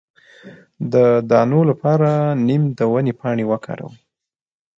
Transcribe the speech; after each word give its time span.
د 0.93 0.95
دانو 1.29 1.61
لپاره 1.69 2.09
د 2.29 2.35
نیم 2.47 2.63
د 2.77 2.79
ونې 2.91 3.13
پاڼې 3.19 3.43
وکاروئ 3.51 3.95